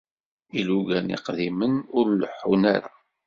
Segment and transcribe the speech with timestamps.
[0.59, 2.91] Ilugan iqdimen ur leḥḥun ara.